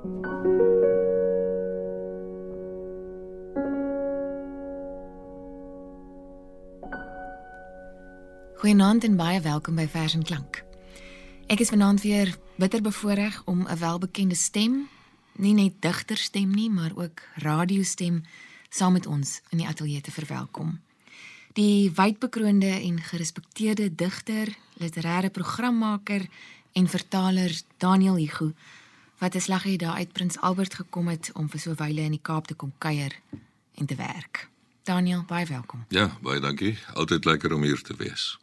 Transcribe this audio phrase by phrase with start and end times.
[0.00, 0.24] Goeienaand
[9.04, 10.64] en baie welkom by Vers en Klank.
[11.52, 14.88] Ek is vanaand weer bitter bevoorreg om 'n welbekende stem,
[15.36, 18.24] nie net digterstem nie, maar ook radiostem
[18.68, 20.80] saam met ons in die ateljee te verwelkom.
[21.52, 26.28] Die wydbekroonde en gerespekteerde digter, literêre programmaker
[26.72, 28.52] en vertaler Daniel Hugo
[29.20, 32.22] wat 'n slaggie daar uit Prins Albert gekom het om vir so wyle in die
[32.22, 33.12] Kaap te kom kuier
[33.74, 34.48] en te werk.
[34.82, 35.84] Daniel, baie welkom.
[35.88, 36.78] Ja, baie dankie.
[36.92, 38.38] Altyd lekker om hier te wees.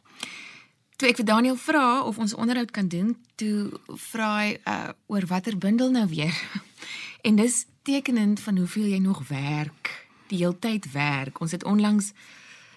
[0.95, 5.25] Toe ek vir Daniel vra of ons onderhoud kan doen, toe vra hy uh, oor
[5.25, 6.43] watter bundel nou weer.
[7.27, 11.41] en dis tekenend van hoeveel jy nog werk, die heeltyd werk.
[11.41, 12.11] Ons het onlangs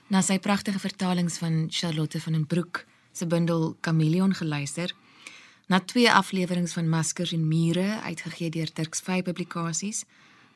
[0.06, 4.94] na sy pragtige vertalings van Charlotte van den Broek se bundel Chameleon geluister
[5.70, 10.02] na twee afleweringe van Maskers en Mure uitgegee deur Turks Vy Publikasies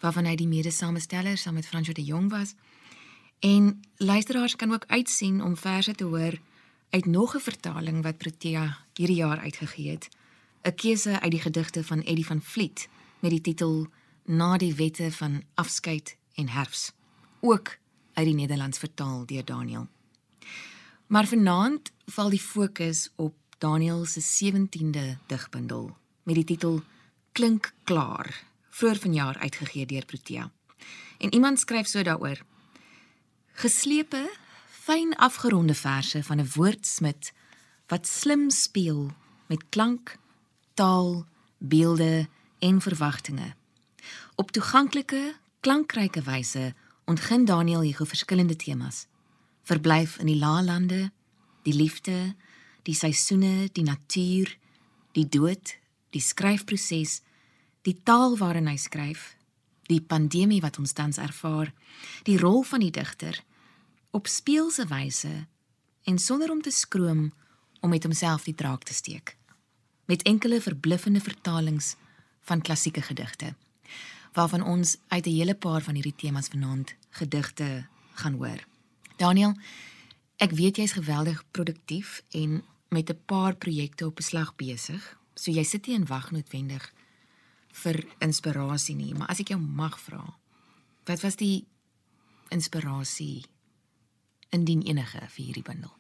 [0.03, 2.57] waarvan hy die mede-samesteller saam met Franco de Jong was.
[3.39, 6.35] En luisteraars kan ook uitsien om verse te hoor
[6.91, 10.09] uit nog 'n vertaling wat Protea hierdie jaar uitgegee het.
[10.63, 12.89] 'n Keuse uit die gedigte van Eddie van Vliet
[13.19, 13.87] met die titel
[14.25, 16.93] Na die wette van afskeid en herfs.
[17.41, 17.79] Ook
[18.13, 19.87] uit die Nederlands vertaal deur Daniel.
[21.07, 26.83] Maar vanaand val die fokus op Daniel se 17de digbundel met die titel
[27.33, 30.51] Klink klaar, vroeër vanjaar uitgegee deur Protea.
[31.19, 32.43] En iemand skryf so daaroor:
[33.53, 34.29] Geslepe,
[34.69, 37.33] fyn afgeronde verse van 'n woordsmid
[37.87, 39.13] wat slim speel
[39.47, 40.19] met klank,
[40.75, 41.27] taal,
[41.59, 43.55] beelde en verwagtinge.
[44.35, 46.75] Op toeganklike, klankryke wyse
[47.05, 49.07] ontgin Daniel hier verskillende temas.
[49.63, 51.13] Verblyf in die laalande,
[51.63, 52.35] die liefde,
[52.85, 54.51] die seisoene, die natuur,
[55.17, 55.77] die dood,
[56.15, 57.23] die skryfproses,
[57.85, 59.35] die taal waarin hy skryf,
[59.89, 61.73] die pandemie wat ons tans ervaar,
[62.25, 63.41] die rol van die digter
[64.15, 65.33] op speelse wyse
[66.07, 67.33] en sonder om te skroom
[67.81, 69.37] om met homself die draak te steek.
[70.07, 71.97] Met enkele verbluffende vertalings
[72.47, 73.55] van klassieke gedigte
[74.35, 78.67] waarvan ons uit 'n hele paar van hierdie temas vanaand gedigte gaan hoor.
[79.17, 79.55] Daniel,
[80.37, 82.65] ek weet jy's geweldig produktief en
[82.95, 85.03] met 'n paar projekte op beslag besig.
[85.35, 86.93] So jy sit nie en wag noodwendig
[87.73, 90.39] vir inspirasie nie, maar as ek jou mag vra,
[91.05, 91.67] wat was die
[92.49, 93.45] inspirasie
[94.51, 95.93] indien enige vir hierdie bundel?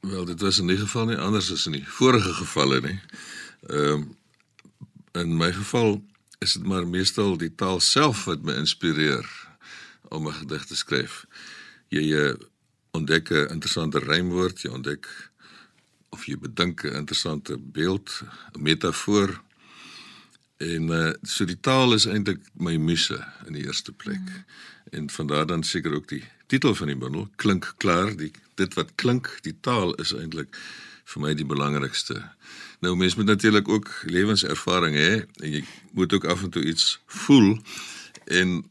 [0.00, 3.00] Wel, dit was in die geval nie anders as in die vorige gevalle nie.
[3.68, 4.16] Ehm um,
[5.12, 6.02] in my geval
[6.38, 9.26] is dit maar meestal die taal self wat my inspireer
[10.08, 11.26] om 'n gedig te skryf.
[11.88, 12.34] Jy uh,
[12.90, 15.30] ontdek 'n interessante rymwoord, jy ontdek
[16.08, 19.42] of jy bedink 'n interessante beeld, 'n metafoor.
[20.56, 24.24] En uh, so die taal is eintlik my muse in die eerste plek.
[24.26, 24.44] Mm.
[24.90, 28.74] En van daar dan seker ook die titel van die bundel klink klaar, die dit
[28.74, 30.56] wat klink, die taal is eintlik
[31.04, 32.18] vir my die belangrikste.
[32.80, 35.12] Nou mens moet natuurlik ook lewenservaring hê
[35.42, 37.58] en jy moet ook af en toe iets voel
[38.24, 38.62] en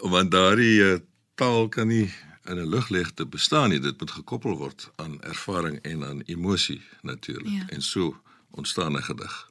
[0.00, 0.98] want daardie uh,
[1.34, 2.06] taal kan nie
[2.48, 3.80] in 'n luglegte bestaan nie.
[3.80, 7.52] Dit moet gekoppel word aan ervaring en aan emosie natuurlik.
[7.52, 7.68] Ja.
[7.68, 9.50] En so ontstaan 'n gedig.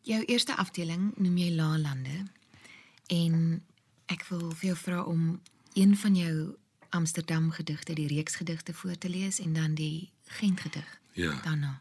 [0.00, 2.24] Jou eerste afdeling noem jy Laalande
[3.06, 3.64] en
[4.06, 5.40] ek wil vir jou vra om
[5.72, 6.56] een van jou
[6.88, 10.98] Amsterdam gedigte, die reeks gedigte voor te lees en dan die Gent gedig.
[11.12, 11.40] Ja.
[11.42, 11.80] Daarna.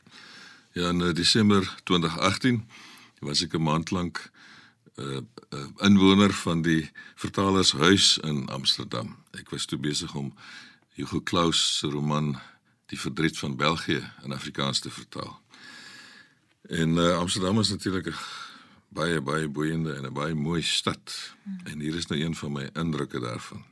[0.71, 2.67] Ja, in Desember 2018
[3.19, 4.31] was ek 'n maand lank
[4.97, 5.21] uh,
[5.53, 9.15] uh, inwoner van die vertalershuis in Amsterdam.
[9.31, 10.33] Ek was toe besig om
[10.97, 12.35] Hugo Claus se roman
[12.87, 15.41] Die verdriet van België in Afrikaans te vertaal.
[16.61, 18.15] En uh, Amsterdam is natuurlik 'n
[18.87, 21.33] baie baie boeiende en 'n baie mooi stad.
[21.43, 21.59] Hmm.
[21.63, 23.65] En hier is nou een van my indrukke daarvan.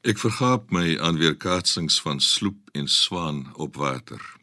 [0.00, 4.36] Ek vergaap my aan weerkaatsings van sloep en swaan op water.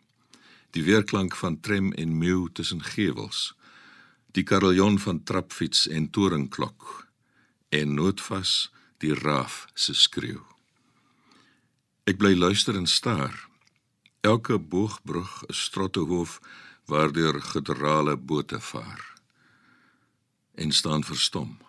[0.69, 3.55] Die weerklank van trem en meeu tussen gevels
[4.31, 7.07] die kareljon van trapfiets en toringklok
[7.69, 8.71] en noodvas
[9.03, 10.43] die raaf se skreeu.
[12.07, 13.35] Ek bly luister en staar.
[14.21, 16.39] Elke boogbrug 'n strottehoof
[16.85, 19.13] waardeur gedrale bote vaar.
[20.55, 21.59] En staan verstom.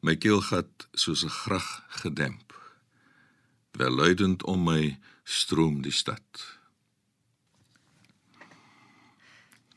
[0.00, 2.52] My keelgat soos 'n grag gedemp.
[3.70, 6.58] Welluidend om my stroom die stad.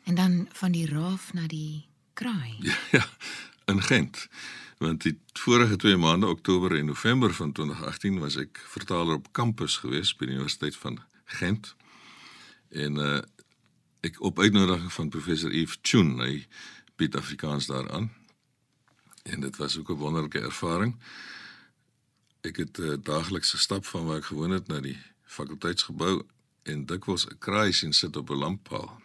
[0.03, 1.85] En dan van die raaf na die
[2.15, 2.55] kraai.
[2.59, 3.05] Ja, ja,
[3.65, 4.27] in Gent.
[4.77, 9.77] Want die vorige 2 maande, Oktober en November van 2018 was ek vertaler op kampus
[9.83, 10.99] gewees by die Universiteit van
[11.39, 11.75] Gent.
[12.69, 13.21] En uh
[14.05, 16.43] ek op uitnodiging van professor Yves Chun, hy
[17.01, 18.11] bied Afrikaans daaraan.
[19.23, 20.93] En dit was ook 'n wonderlike ervaring.
[22.41, 26.21] Ek het uh, daaglikse stap van waar ek gewoon het na die fakulteitsgebou
[26.63, 29.01] en dikwels 'n kraai sien sit op 'n lamppaal.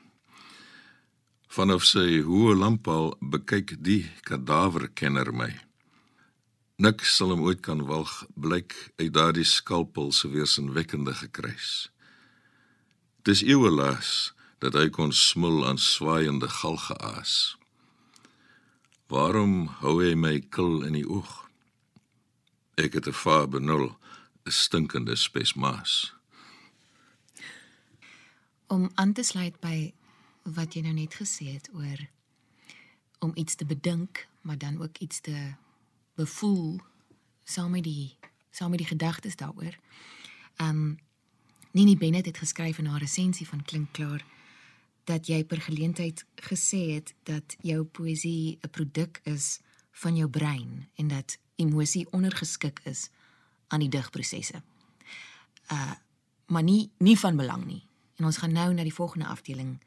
[1.51, 5.49] Vanaf sy hoë lamppaal bekyk die kadaverkenner my.
[6.79, 11.91] Niks sal hom ooit kan walg blyk uit daardie skalpel se weersinwekkende gekruis.
[13.27, 14.31] Dis eeue laas
[14.63, 17.57] dat hy kon smil aan swaaiende galgeaas.
[19.11, 21.51] Waarom hou hy my kil in die oog?
[22.79, 23.99] Ek het 'n vaar benul,
[24.47, 26.15] 'n stinkende spesmaas.
[28.69, 29.93] Om aan te sluit by
[30.43, 32.09] wat jy nou net gesê het oor
[33.21, 35.55] om iets te bedink, maar dan ook iets te
[36.15, 36.81] bevoel
[37.45, 38.17] saam met die
[38.51, 39.79] saam met die gedagtes daaroor.
[40.57, 40.99] Um
[41.73, 44.25] Nini Bennett het geskryf in haar resensie van Klink klaar
[45.05, 49.61] dat jy per geleentheid gesê het dat jou poësie 'n produk is
[49.91, 53.11] van jou brein en dat emosie ondergeskik is
[53.69, 54.63] aan die digprosesse.
[55.73, 55.95] Uh
[56.47, 57.83] maar nie nie van belang nie.
[58.17, 59.79] En ons gaan nou na die volgende afdeling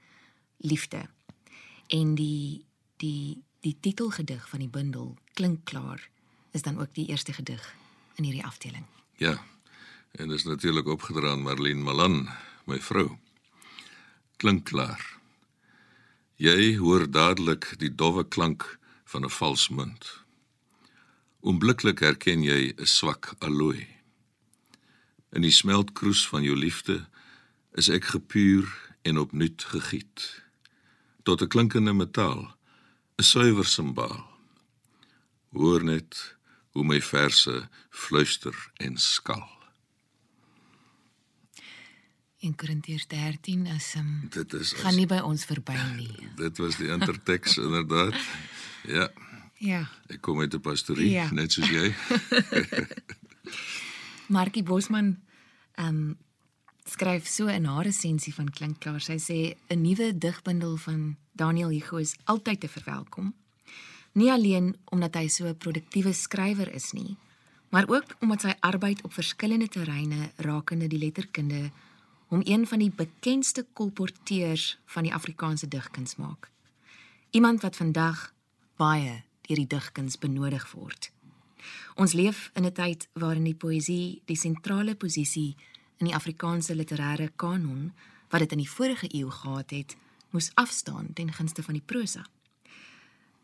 [0.64, 1.06] liefde.
[1.88, 2.66] En die
[2.98, 6.10] die die titelgedig van die bundel klink klaar
[6.52, 7.76] is dan ook die eerste gedig
[8.16, 8.86] in hierdie afdeling.
[9.18, 9.40] Ja.
[10.12, 12.30] En dis natuurlik opgedra aan Marlene Malan,
[12.66, 13.18] my vrou
[14.44, 15.00] klink klaar.
[16.36, 18.66] Jy hoor dadelik die dowwe klank
[19.08, 20.24] van 'n vals munt.
[21.40, 23.88] Oombliklik herken jy 'n swak allooi.
[25.32, 27.08] In die smeltkroes van jou liefde
[27.72, 28.68] is ek gepuur
[29.02, 30.43] en opnuut gegiet
[31.24, 32.56] tot 'n klinkende metaal,
[33.18, 34.24] 'n suiwer simbaal.
[35.52, 36.36] Hoor net
[36.72, 39.50] hoe my verse fluister en skal.
[42.44, 46.28] In Korintiërs 13 is um, Dit is gaan nie by ons verby nie.
[46.44, 48.16] Dit was die interteks inderdaad.
[48.88, 49.10] Ja,
[49.64, 49.88] Ja.
[50.12, 51.32] ek kom uit 'n pastorie, Ja.
[51.32, 51.94] net soos jy.
[54.36, 55.24] Markie Bosman
[55.76, 56.18] ehm um,
[56.90, 59.02] skryf so in haar resensie van Klink klaar.
[59.02, 63.34] Sy sê 'n nuwe digbundel van Daniel Hugo is altyd te verwelkom.
[64.14, 67.18] Nie alleen omdat hy so 'n produktiewe skrywer is nie,
[67.70, 71.72] maar ook omdat sy arbeid op verskillende terreine rakende die letterkunde
[72.28, 76.52] hom een van die bekendste kolporteurs van die Afrikaanse digkuns maak.
[77.30, 78.34] Iemand wat vandag
[78.76, 81.12] baie deur die digkuns benodig word.
[81.96, 85.56] Ons leef in 'n tyd waarin die poësie die sentrale posisie
[86.04, 87.94] in die Afrikaanse literêre kanon
[88.28, 89.96] wat dit in die vorige eeu gehad het,
[90.36, 92.26] moes afstaan ten gunste van die prosa.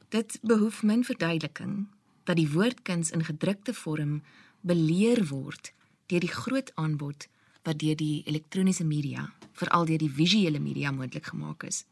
[0.09, 1.87] Dit behoef min verduideliking
[2.27, 4.19] dat die woordkuns in gedrukte vorm
[4.61, 5.71] beleer word
[6.11, 7.29] deur die groot aanbod
[7.63, 11.85] wat deur die elektroniese media, veral deur die visuele media moontlik gemaak is.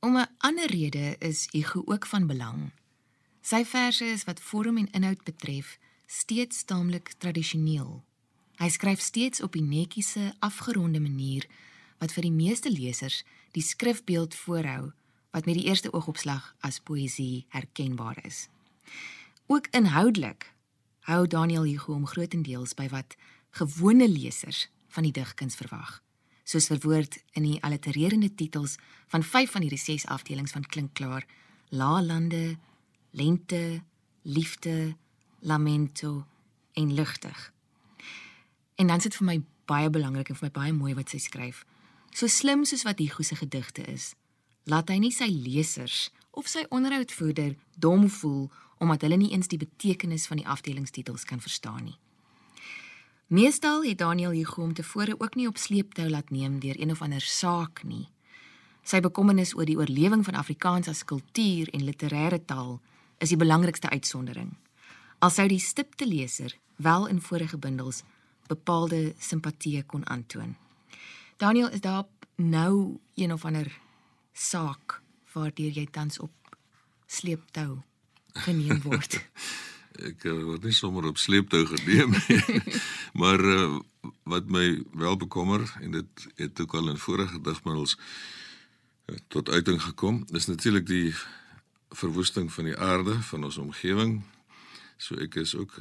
[0.00, 2.70] Om 'n ander rede is Hugo ook van belang.
[3.40, 8.02] Sy verse is wat vorm en inhoud betref steeds taamlik tradisioneel.
[8.60, 11.46] Hy skryf steeds op die netjiese, afgeronde manier
[11.96, 13.22] wat vir die meeste lesers
[13.56, 14.90] die skrifbeeld voorhou
[15.32, 18.48] wat met die eerste oogopslag as poësie herkenbaar is.
[19.48, 20.50] Ook inhoudelik
[21.08, 23.16] hou Daniel Hugo hom grootendeels by wat
[23.56, 26.02] gewone lesers van die digkuns verwag,
[26.44, 28.76] soos verwoord in die allitererende titels
[29.08, 31.24] van 5 van hierdie 6 afdelings van Klink klaar:
[31.70, 32.58] Laalande,
[33.16, 33.80] Lente,
[34.22, 34.96] Liefde,
[35.40, 36.26] Lamento
[36.76, 37.52] en Ligtig.
[38.80, 39.36] En dan sit vir my
[39.68, 41.66] baie belangrik en vir my baie mooi wat sy skryf.
[42.16, 44.14] So slim soos wat Hugo se gedigte is,
[44.64, 48.48] laat hy nie sy lesers of sy onderhoudvoerder dom voel
[48.80, 51.98] omdat hulle nie eens die betekenis van die afdelingstitels kan verstaan nie.
[53.28, 57.02] Meestal het Daniel Hugo hom tevore ook nie op sleeptou laat neem deur een of
[57.04, 58.08] ander saak nie.
[58.82, 62.78] Sy bekommernis oor die oorlewing van Afrikaans as kultuur en literêre taal
[63.20, 64.56] is die belangrikste uitsondering.
[65.20, 68.00] Al sou die stipte leser wel in vorige bundels
[68.50, 70.56] bepaalde simpatie kon aantoon.
[71.40, 72.04] Daniel, is daar
[72.36, 73.70] nou een of ander
[74.32, 75.00] saak
[75.32, 76.56] waardeur jy tans op
[77.06, 77.80] sleeptou
[78.44, 79.20] geneem word?
[80.10, 82.60] Ek uh, word nie sommer op sleeptou geneem nie.
[83.20, 83.78] maar uh,
[84.30, 89.82] wat my wel bekommer en dit het ook al in vorige digmiddels uh, tot uiting
[89.82, 91.14] gekom, is natuurlik die
[91.90, 94.20] verwoesting van die aarde, van ons omgewing.
[94.96, 95.80] So ek is ook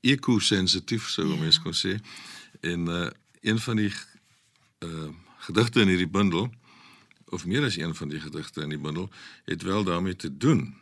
[0.00, 1.40] ekosensitief sou ja.
[1.40, 1.98] mens kon sê.
[2.60, 3.06] En uh,
[3.40, 3.92] een van die
[4.84, 5.08] uh,
[5.46, 6.50] gedigte in hierdie bundel
[7.30, 9.10] of meer as een van die gedigte in die bundel
[9.44, 10.74] het wel daarmee te doen.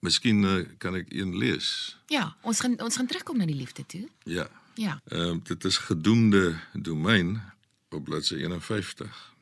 [0.00, 1.96] Miskien uh, kan ek een lees.
[2.10, 4.08] Ja, ons gaan ons gaan terugkom na die liefde toe.
[4.24, 4.48] Ja.
[4.74, 5.00] Ja.
[5.04, 7.42] Ehm uh, dit is gedoemde domein
[7.90, 9.32] op bladsy 51.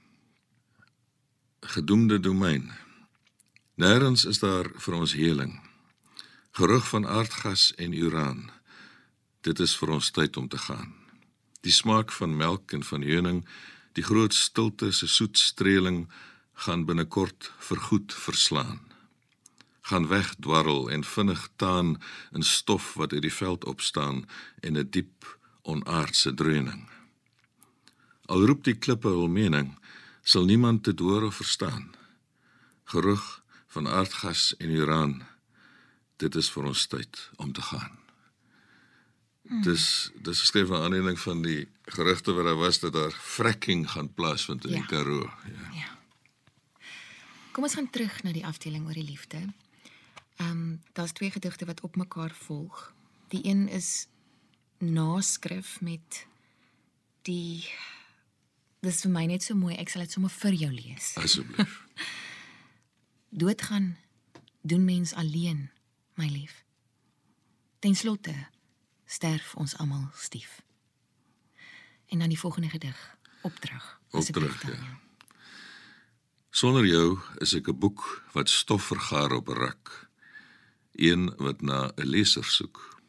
[1.60, 2.70] Gedoemde domein.
[3.75, 5.60] Nêrens is daar vir ons heling.
[6.50, 8.50] Gerug van aardgas en uraan.
[9.40, 10.92] Dit is vir ons tyd om te gaan.
[11.64, 13.40] Die smaak van melk en van heuning,
[13.97, 16.04] die groot stilte se soet streeling
[16.64, 18.80] gaan binnekort vergoed verslaan.
[19.88, 21.97] Gaan wegdwarrel en vinnig taan
[22.37, 24.26] in stof wat uit die veld opstaan
[24.61, 26.88] en 'n diep onaardse dreuning.
[28.26, 29.78] Al roep die klippe hul mening,
[30.23, 31.94] sal niemand dit hoor of verstaan.
[32.85, 35.26] Gerug van aardgas en uraan.
[36.16, 38.00] Dit is vir ons tyd om te gaan.
[39.50, 39.62] Hmm.
[39.66, 44.12] Dis dis geskryf na aanleiding van die gerugte wat daar was dat daar fracking gaan
[44.14, 44.76] plaasvind in ja.
[44.76, 45.26] die Karoo.
[45.50, 45.73] Ja.
[45.75, 45.88] ja.
[47.50, 49.42] Kom ons gaan terug na die afdeling oor die liefde.
[50.37, 52.92] Ehm um, daar's twee gedigte wat op mekaar volg.
[53.28, 54.07] Die een is
[54.78, 56.26] naskrif met
[57.23, 57.66] die
[58.80, 59.75] Dis vir my net so mooi.
[59.76, 61.11] Ek sal dit sommer vir jou lees.
[61.21, 61.83] Asseblief.
[63.42, 63.97] Doodgaan
[64.62, 65.69] doen mens alleen,
[66.14, 66.64] my lief.
[67.85, 68.33] Ten slotte
[69.11, 70.62] sterf ons almal stief.
[72.07, 74.00] En dan die volgende gedig, opdrag.
[74.11, 74.62] Opdrag.
[74.62, 74.99] Ja.
[76.50, 80.11] Sonder jou is ek 'n boek wat stof vergaar op 'n rak.
[80.93, 83.00] Een wat na 'n leser soek.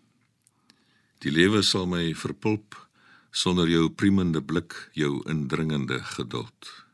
[1.18, 2.90] Die lewe sal my verpulp
[3.32, 6.86] sonder jou priemende blik, jou indringende geduld.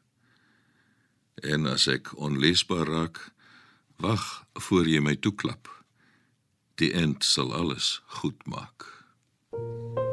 [1.36, 3.32] En as ek onleesbaar raak,
[3.96, 5.84] wag voor jy my toeklap.
[6.76, 8.97] Die end sal alles goed maak.
[9.58, 10.07] Gisela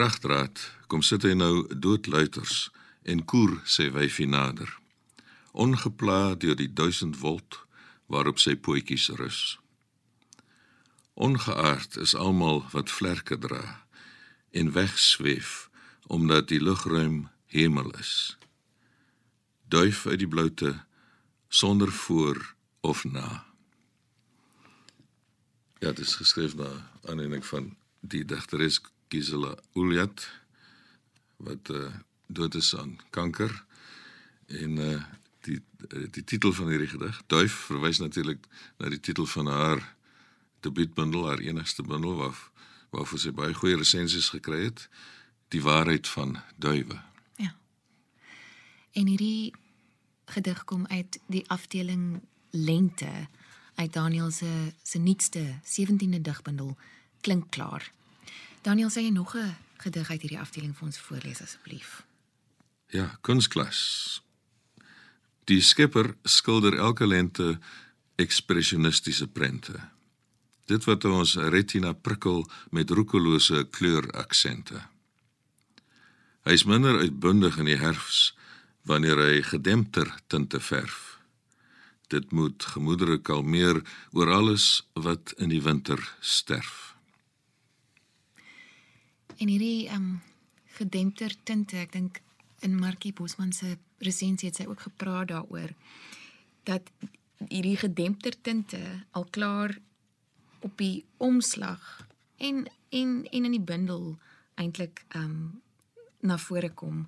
[0.00, 2.70] kragdraad kom sit hy nou doodluiters
[3.12, 4.70] en koer sy wyfie nader.
[5.52, 7.58] Ongepla deur die 1000 volt
[8.08, 9.40] waarop sy pootjies rus.
[11.20, 13.60] Ongeaard is almal wat vlerke dra
[14.56, 15.68] en wegsweef
[16.08, 18.38] omdat die lugruim hemel is.
[19.68, 20.70] Duif uit die bloute
[21.48, 22.40] sonder voor
[22.80, 23.44] of na.
[25.84, 26.70] Ja, dit is geskryf na
[27.04, 30.26] aanleiding van die digteres Gisela Uljat
[31.36, 31.88] wat uh,
[32.26, 33.52] dood is aan kanker
[34.46, 34.98] en uh,
[35.46, 35.60] die
[36.12, 38.44] die titel van hierdie gedig Duif verwys natuurlik
[38.78, 39.80] na die titel van haar
[40.60, 42.38] debuutbundel, haar enigste bundel waar
[42.90, 44.88] waarvoor sy baie goeie resensies gekry het,
[45.50, 47.00] Die waarheid van duwe.
[47.36, 47.54] Ja.
[48.92, 49.54] En hierdie
[50.30, 53.28] gedig kom uit die afdeling lente
[53.74, 56.76] uit Daniel se se nuutste 17de digbundel
[57.20, 57.92] klink klaar.
[58.62, 62.04] Daniel, sê jy nog 'n gedig uit hierdie afdeling vir ons voorlees asseblief?
[62.86, 64.22] Ja, kunsklas.
[65.44, 67.58] Die skipper skilder elke lente
[68.16, 69.90] ekspressionistiese prente.
[70.66, 74.86] Dit wat ons retina prikkel met roekelose kleuraksente.
[76.42, 78.34] Hy's minder uitbundig in die herfs
[78.82, 81.10] wanneer hy gedempter tinte verf
[82.10, 86.89] dit moet gemoedere kalmeer oor alles wat in die winter sterf.
[89.40, 90.20] En hierdie ehm um,
[90.80, 92.20] gedempter tinte, ek dink
[92.60, 95.72] in Markie Bosman se resensie het sy ook gepraat daaroor
[96.68, 96.90] dat
[97.48, 98.80] hierdie gedempter tinte
[99.16, 99.74] al klaar
[100.60, 102.06] op die omslag
[102.36, 104.18] en en en in die bundel
[104.54, 105.60] eintlik ehm um,
[106.20, 107.06] na vore kom.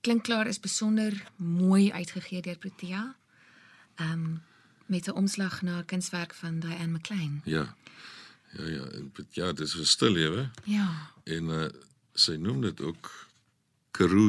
[0.00, 3.16] Klink klaar is besonder mooi uitgegee deur Protea.
[3.96, 4.42] Ehm um,
[4.86, 7.40] met 'n omslag na 'n kunswerk van Diane McLean.
[7.44, 7.74] Ja.
[8.56, 11.10] Ja ja, en, ja, dit is 'n stil lewe Ja.
[11.24, 11.66] en uh,
[12.14, 13.26] sy noem dit ook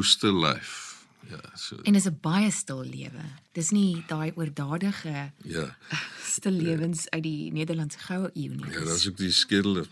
[0.01, 0.95] still life.
[1.29, 3.23] Ja, so En dis 'n baie stil lewe.
[3.51, 5.77] Dis nie daai oordadige ja.
[6.23, 8.71] stil lewens uit die Nederlandse goue eeu nie.
[8.71, 9.85] Ja, daar's ook die skedel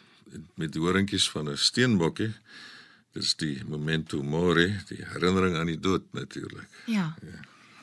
[0.56, 2.34] met die horingkies van 'n steenbokkie.
[3.12, 6.67] Dis die memento mori, die herinnering aan die dood natuurlik.
[6.86, 7.15] Ja.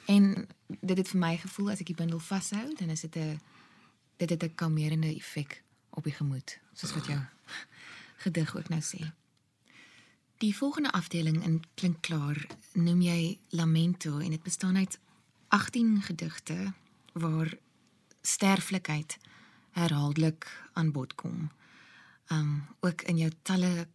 [0.07, 0.47] En
[0.81, 3.41] dit het vir my gevoel as ek die bundel vashou, dan is dit 'n
[4.17, 7.21] dit het 'n kalmerende effek op die gemoed, soos wat jou
[8.25, 9.13] gedig ook nou sê.
[10.43, 12.39] Die volgende afdeling in klink klaar
[12.73, 14.99] noem jy Lamento en dit bestaan uit
[15.49, 16.73] 18 gedigte
[17.13, 17.53] waar
[18.23, 19.19] sterflikheid
[19.71, 21.51] herhaaldelik aan bod kom.
[22.27, 23.87] Um ook in jou talle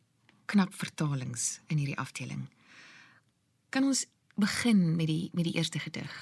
[0.45, 2.47] knap vertalings in hierdie afdeling.
[3.69, 4.05] Kan ons
[4.36, 6.13] begin met die met die eerste gedig?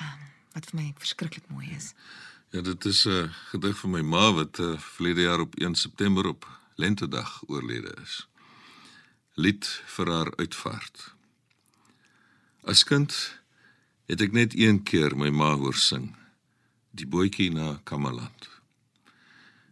[0.00, 1.92] Um wat vir my verskriklik mooi is.
[1.92, 5.74] Ja, dit is 'n uh, gedig van my ma wat uh, verlede jaar op 1
[5.74, 8.28] September op lentedag oorlede is.
[9.34, 11.14] Lied vir haar uitvaart.
[12.62, 13.40] As kind
[14.04, 16.16] het ek net een keer my ma hoor sing.
[16.90, 18.48] Die bootjie na Kamaland.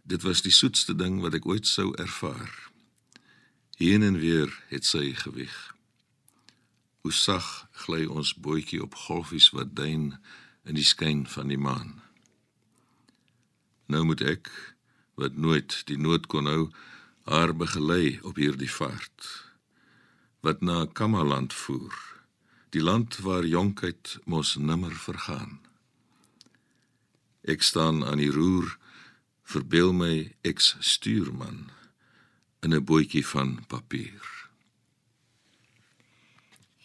[0.03, 2.71] Dit was die soetste ding wat ek ooit sou ervaar.
[3.75, 5.75] Heen en weer het sy gewig.
[7.01, 10.15] Hoe sag gly ons bootjie op golfies wat duin
[10.63, 12.08] in die skyn van die maan.
[13.89, 14.49] Nou moet ek
[15.17, 16.69] wat nooit die nood kon hou,
[17.25, 19.27] haar begelei op hierdie vaart
[20.45, 21.95] wat na Kamaland voer,
[22.71, 25.57] die land waar jonkheid mos nimmer vergaan.
[27.43, 28.77] Ek staan aan die roer,
[29.43, 30.13] verbeel my
[30.47, 31.67] ek's stuurman
[32.63, 34.38] in 'n bootjie van papier.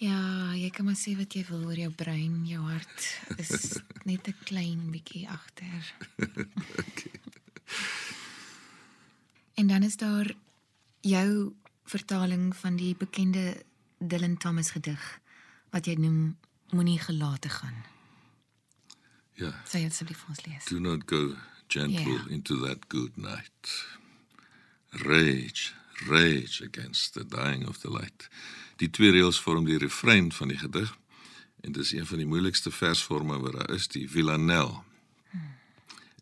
[0.04, 3.04] Ja, jy kan maar sê wat jy wil oor jou brein, jou hart
[3.40, 5.82] is net 'n klein bietjie agter.
[9.54, 10.34] En dan is daar
[11.00, 11.52] jou
[11.84, 13.62] vertaling van die bekende
[13.98, 15.20] Dylan Thomas gedig
[15.70, 16.36] wat jy noem
[16.74, 17.84] Moenie gelate gaan.
[19.38, 20.64] Ja, Sê jy asseblief vir ons lees.
[20.64, 21.36] do not go
[21.68, 22.24] gentle Ja.
[22.28, 23.86] into that good night.
[24.90, 25.72] Rage,
[26.08, 28.28] rage against the dying of the light.
[28.76, 30.92] Die twee reëls vorm die refrein van die gedig
[31.64, 34.82] en dis een van die moeilikste versforme wat daar is, die villanelle.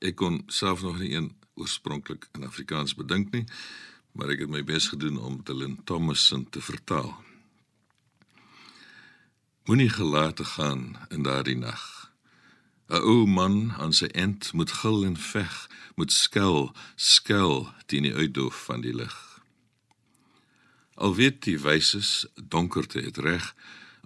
[0.02, 3.44] Ek kon self nog nie een oorspronklik in Afrikaans bedink nie,
[4.12, 7.14] maar ek het my bes gedoen om Dylan Thomason te vertaal.
[9.66, 11.82] Moenie gelate gaan in daardie nag.
[12.88, 18.14] 'n Ou man aan sy end moet gil en veg, moet skel, skel teen die
[18.14, 19.31] uitdoof van die lig.
[21.02, 23.48] Al weet die wyses donkerte het reg,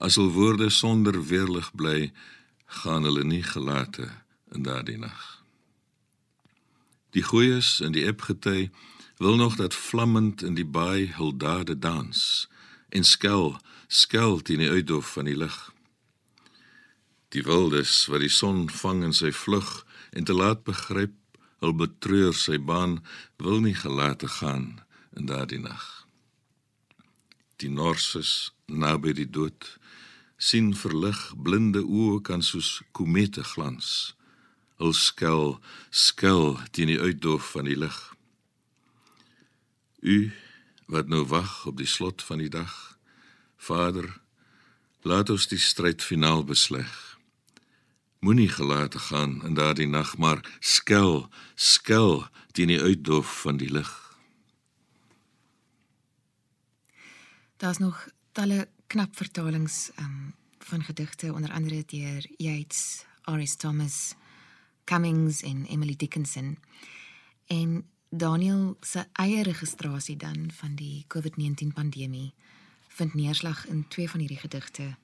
[0.00, 2.12] as hul woorde sonder weerlig bly,
[2.80, 4.08] gaan hulle nie gelate
[4.54, 5.24] in daardie nag.
[7.12, 8.70] Die goeies in die epgety
[9.20, 12.48] wil nog dat vlammend in die baai hul dade dans
[12.88, 15.56] en skel, skel teen die uitdoof van die lig.
[17.28, 19.84] Die wildes wat die son vang in sy vlug
[20.16, 21.16] en te laat begryp
[21.60, 23.02] hul betreur sy baan
[23.36, 24.68] wil nie gelate gaan
[25.16, 25.95] in daardie nag.
[27.56, 29.78] Die norses naby die dood
[30.36, 34.12] sien verlig blinde oë kan soos komete glans.
[34.76, 35.56] Hul skel
[35.90, 37.96] skel teen die uitdoof van die lig.
[40.04, 40.18] U
[40.92, 42.74] wat nou wag op die slot van die dag,
[43.56, 44.20] Vader,
[45.02, 46.92] laat ons die stryd finaal besleg.
[48.22, 54.05] Moenie gelate gaan in daardie nag, maar skel, skel teen die uitdoof van die lig.
[57.56, 63.56] Daar's nog talle knap vertalings um, van gedigte onder andere deur Yeats, R.S.
[63.56, 64.14] Thomas,
[64.84, 66.58] Cummings en Emily Dickinson.
[67.46, 72.34] En Daniel se eie registrasie dan van die COVID-19 pandemie
[72.88, 74.96] vind neerslag in twee van hierdie gedigte.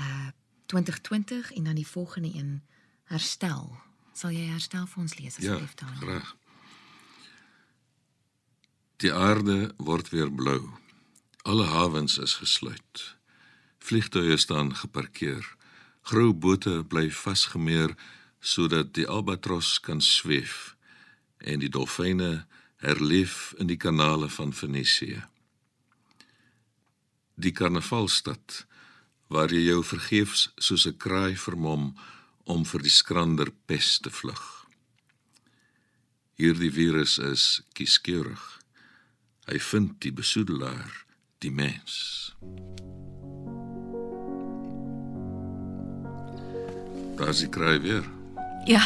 [0.00, 0.26] Uh
[0.68, 2.62] 2020 en dan die volgende een
[3.04, 3.76] Herstel.
[4.12, 5.98] Sal jy Herstel vir ons lees Ja, asseblief Daniel?
[6.00, 6.36] graag.
[8.96, 10.68] Die aarde word weer blou.
[11.48, 13.16] Alle hawens is gesluit.
[13.78, 15.46] Vliegtuie staan geparkeer.
[16.02, 17.94] Grou bote bly vasgemeer
[18.40, 20.74] sodat die albatros kan sweef
[21.40, 22.44] en die dolfyne
[22.84, 25.22] herleef in die kanale van Venesië.
[27.40, 28.66] Die karnavalstad
[29.32, 31.96] waar jy jou vergeefs soos 'n kraai vermom
[32.44, 34.44] om vir die skrander pes te vlug.
[36.36, 38.60] Hierdie virus is kieskeurig.
[39.48, 41.07] Hy vind die besoedelaar,
[41.38, 42.34] die mens.
[47.16, 48.04] Daar's die kraai weer.
[48.64, 48.82] Ja.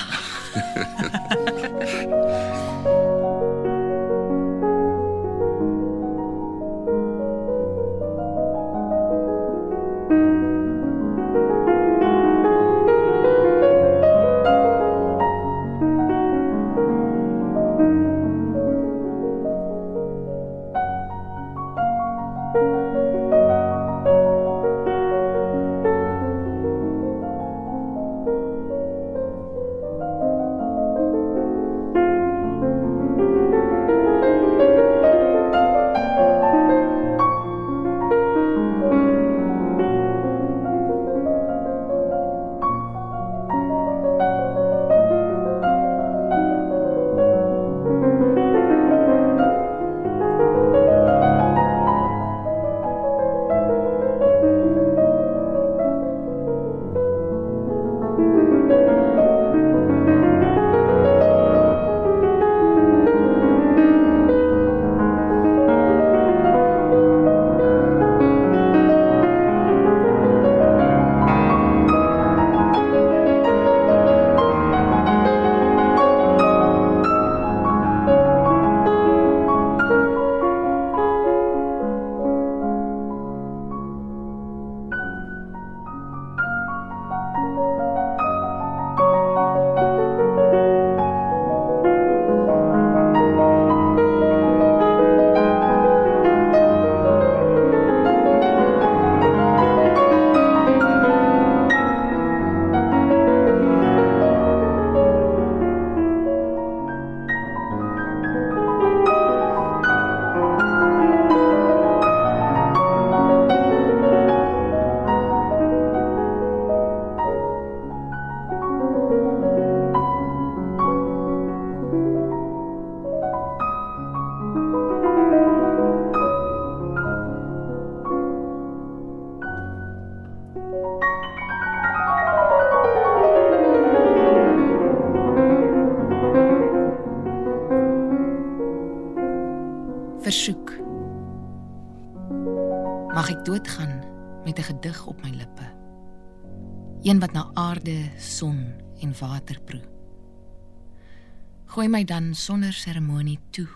[151.73, 153.69] Gooi my dan sonder seremonie toe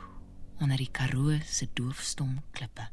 [0.61, 2.91] onder die Karoo se doofstom klippe.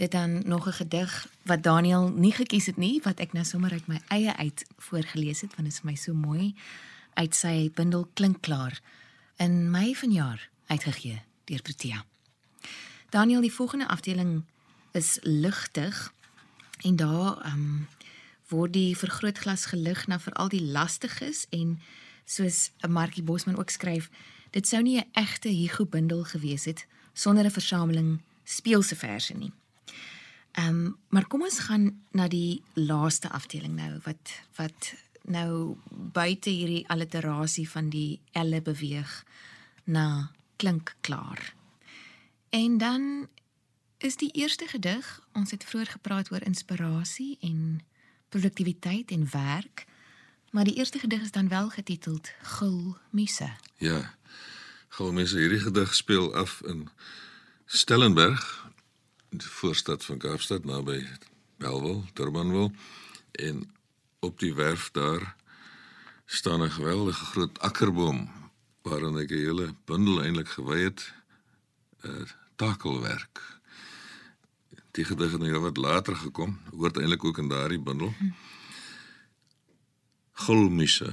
[0.00, 3.72] Dit dan nog 'n gedig wat Daniel nie gekies het nie, wat ek nou sommer
[3.72, 6.54] uit my eie uit voorgeles het want dit is vir my so mooi
[7.14, 8.80] uit sy bundel Klink klaar
[9.36, 12.04] in Mei vanjaar uitgegee deur Protea.
[13.10, 14.44] Daniel, die volgende afdeling
[14.92, 16.12] is ligtig
[16.80, 17.88] en daar um,
[18.50, 21.78] word die vergrootglas gelig na veral die lastiges en
[22.24, 24.10] soos 'n Markie Bosman ook skryf,
[24.50, 29.52] dit sou nie 'n egte Hugo bundel gewees het sonder 'n versameling speelse verse nie.
[30.52, 36.50] Ehm um, maar kom ons gaan na die laaste afdeling nou wat wat nou buite
[36.50, 39.24] hierdie alliterasie van die elle beweeg
[39.84, 41.54] na klink klaar.
[42.50, 43.28] En dan
[43.98, 47.80] is die eerste gedig, ons het vroeër gepraat oor inspirasie en
[48.30, 49.84] produktiwiteit en werk,
[50.50, 53.50] maar die eerste gedig is dan wel getiteld Gul Muse.
[53.76, 54.14] Ja.
[54.88, 56.88] Gul Muse, hierdie gedig speel af in
[57.64, 58.70] Stellenberg,
[59.30, 61.06] die voorstad van Kaapstad naby
[61.56, 62.72] Belwel, Durbanville
[63.32, 63.70] en
[64.18, 65.36] op die werf daar
[66.26, 68.30] staan 'n geweldige groot akkerboom
[68.82, 71.12] waarin ek 'n hele bundel eintlik gewy het
[72.04, 73.59] uh takelwerk.
[74.90, 78.14] Die gedig het nou wat later gekom, hoort eintlik ook in daardie bundel.
[80.32, 81.12] Gulmisse.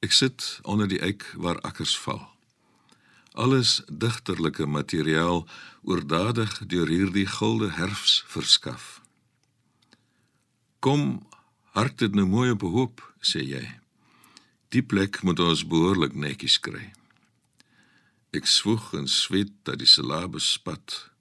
[0.00, 2.22] Ek sit onder die eik waar akkers val.
[3.36, 5.44] Alles digterlike materiaal
[5.82, 9.02] oordadig deur hierdie gulde herfs verskaf.
[10.80, 11.26] Kom,
[11.76, 13.64] hart dit nou mooi op hoop, sê jy.
[14.72, 16.94] Die plek moet ons behoorlik netjies kry.
[18.32, 21.15] Ek swoeg en swet dat die silabe spat.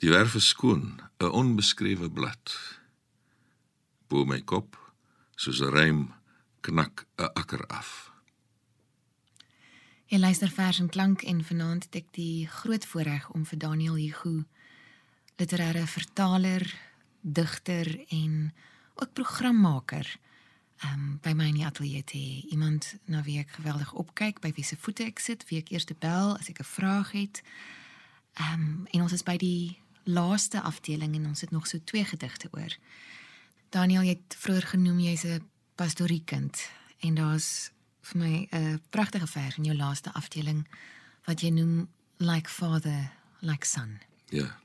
[0.00, 2.76] Die werf is skoon, 'n onbeskrewe blad.
[4.08, 4.94] Bo my kop,
[5.34, 6.14] soos 'n rym,
[6.60, 8.12] knak 'n akker af.
[10.06, 13.94] Jy luister vers en klank en vanaand het ek die groot voorreg om vir Daniel
[13.94, 14.44] Hugo,
[15.36, 16.80] literêre vertaler,
[17.20, 18.54] digter en
[18.94, 20.18] ook programmaker
[20.84, 22.50] um, by my in die ateljee te hê.
[22.50, 25.84] Iemand na wie ek geweldig opkyk, by wie se voete ek sit, wie ek eers
[25.98, 27.42] bel as ek 'n vraag het.
[28.40, 32.48] Um, en ons is by die laaste afdeling en ons het nog so twee gedigte
[32.50, 32.76] oor.
[33.70, 37.70] Daniel, jy het vroeër genoem jy's 'n pastoriekind en daar's
[38.02, 40.66] vir my 'n pragtige vers in jou laaste afdeling
[41.24, 43.98] wat jy noem like father, like son.
[44.28, 44.58] Ja.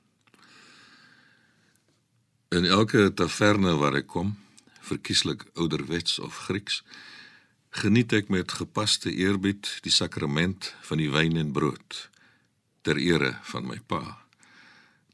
[2.49, 4.37] In elke taverne waar ek kom,
[4.79, 6.83] verkieslik ouderwets of Grieks,
[7.69, 12.09] geniet ek met gepaste eerbied die sakrament van die wyn en brood
[12.81, 14.24] ter ere van my pa,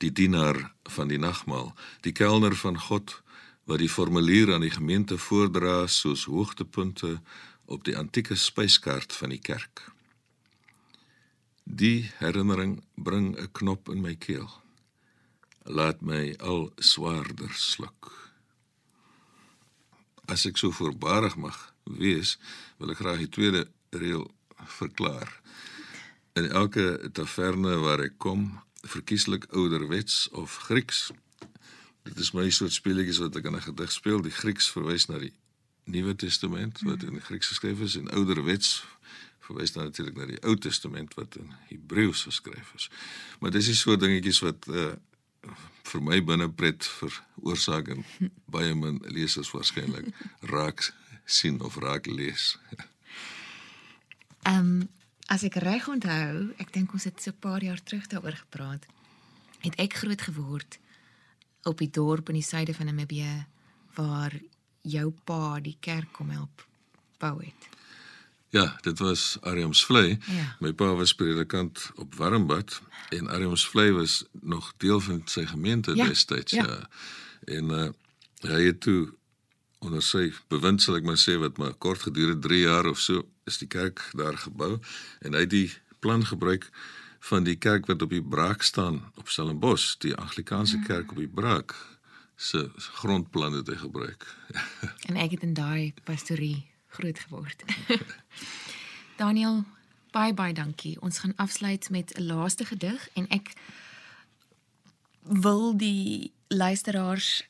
[0.02, 0.58] die dienaar
[0.90, 3.22] van die nagmaal, die kelner van God
[3.70, 7.20] wat die formulier aan die gemeente voordra soos hoogtepunte
[7.72, 9.86] op die antieke spyskaart van die kerk.
[11.64, 14.50] Die herinnering bring 'n knop in my keel.
[15.64, 18.12] Laat my al swaarder sluk.
[20.26, 22.38] As ek so voorbarig mag wees,
[22.78, 24.32] wil ek graag die tweede reël
[24.66, 25.42] verklaar.
[26.34, 31.12] In elke taverne waar ek kom, verkieslik ouderwets of Grieks,
[32.04, 35.18] dit is my soort speletjies wat ek in 'n gedig speel, die Grieks verwys na
[35.18, 35.34] die
[35.84, 38.84] Nuwe Testament wat in Grieks geskryf is en ouderwets
[39.40, 42.90] verwys dan natuurlik na die Ou Testament wat in Hebreëus geskryf is.
[43.40, 44.94] Maar dis is so dingetjies wat uh
[45.92, 48.04] vir my binne pret veroorsaak en
[48.54, 50.12] baie min lesers waarskynlik
[50.54, 50.86] raak
[51.26, 52.58] sien of raak lees.
[54.46, 54.90] Ehm um,
[55.32, 58.84] as ek reg onthou, ek dink ons het so 'n paar jaar terug daaroor gepraat.
[59.64, 60.80] Het ek groot geword
[61.64, 63.46] op die dorp in die suide van Namibië
[63.96, 64.34] waar
[64.82, 66.68] jou pa die kerk kom help
[67.18, 67.70] bou het.
[68.50, 70.20] Ja, dit was Ariamsvlei.
[70.28, 70.56] Ja.
[70.60, 76.08] My pa was predikant op Warmbad en Ariamsvlei was nog deel van sy gemeente Ja,
[76.08, 76.66] destyds, ja.
[76.66, 76.90] ja.
[77.46, 77.90] En uh
[78.42, 79.14] hy het toe
[79.80, 83.26] onder sy bewind sal ek maar sê wat maar kort gedurende 3 jaar of so
[83.52, 84.78] is die kerk daar gebou
[85.22, 86.70] en hy het die plan gebruik
[87.30, 90.86] van die kerk wat op die braak staan op Stellenbosch, die Anglikaanse Mm.
[90.88, 91.76] kerk op die braak
[92.36, 94.26] se grondplan het hy gebruik.
[95.10, 96.66] En ek het in daai pastorie
[96.98, 97.64] groot geword.
[99.22, 99.64] Daniel,
[100.12, 100.96] baie baie dankie.
[101.02, 103.54] Ons gaan afsluit met 'n laaste gedig en ek
[105.22, 107.44] wil die luisteraars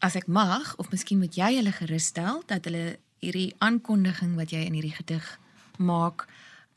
[0.00, 4.50] as ek mag of miskien moet jy hulle gerus stel dat hulle hierdie aankondiging wat
[4.50, 5.38] jy in hierdie gedig
[5.78, 6.26] maak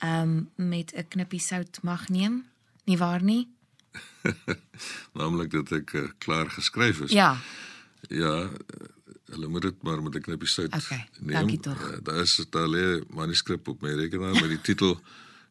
[0.04, 2.44] um met 'n knippie sout mag neem.
[2.86, 3.48] Nie waar nie?
[5.18, 7.12] Naamlik dat ek uh, klaar geskryf is.
[7.12, 7.38] Ja.
[8.10, 8.50] Ja,
[9.32, 11.32] hulle moet dit maar met 'n knippie sout Okay, neem.
[11.40, 11.92] dankie tog.
[11.92, 15.00] Eh, Daar is daar lê manuskrip op my rekenaar met die titel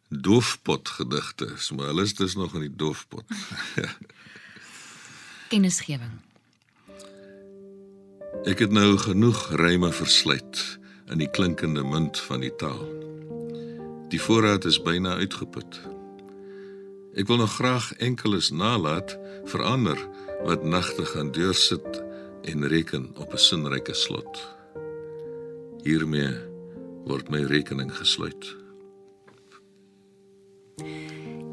[0.09, 1.55] Doofpot gedigte.
[1.57, 3.25] So maar hulle is dus nog in die doofpot.
[5.49, 6.21] Kennisgewing.
[8.45, 10.79] Ek het nou genoeg ryme versluit
[11.13, 12.87] in die klinkende munt van die taal.
[14.13, 15.81] Die voorraad is byna uitgeput.
[17.17, 19.99] Ek wil nog graag enkeles nalat verander
[20.47, 22.01] wat nagte gaan deursit
[22.49, 24.41] en reken op 'n sinryke slot.
[25.85, 26.33] Hiermee
[27.05, 28.57] word my rekening gesluit.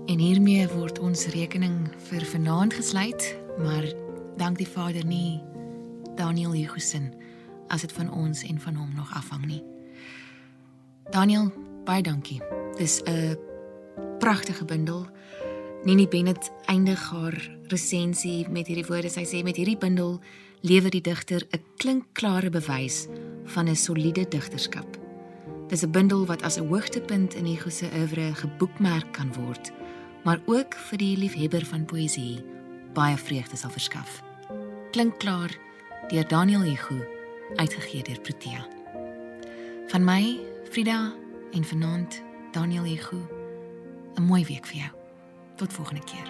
[0.05, 3.83] En hiermee word ons rekening vir vanaand gesluit, maar
[4.37, 5.41] dank die Vader nie
[6.15, 7.18] Daniel Hugosen
[7.69, 9.63] as dit van ons en van hom nog afhang nie.
[11.11, 11.51] Daniel,
[11.85, 12.41] baie dankie.
[12.77, 13.37] Dis 'n
[14.19, 15.07] pragtige bundel.
[15.83, 19.09] Nini Bennett eindig haar resensie met hierdie woorde.
[19.09, 20.19] Sy sê met hierdie bundel
[20.61, 23.07] lewer die digter 'n klinkklare bewys
[23.45, 24.97] van 'n soliede digterskap.
[25.67, 29.71] Dis 'n bundel wat as 'n hoogtepunt in Hugo se oeuvre geboekmerk kan word,
[30.23, 32.43] maar ook vir die liefhebber van poësie
[32.93, 34.23] baie vreugde sal verskaf.
[34.91, 35.51] Klink klaar
[36.07, 37.05] deur Daniel Hugo,
[37.55, 38.67] uitgegee deur Protea.
[39.87, 41.13] Van my, Frida
[41.51, 43.17] en vanaand Daniel Hugo.
[44.15, 44.91] 'n Mooi week vir jou.
[45.55, 46.27] Tot volgende keer.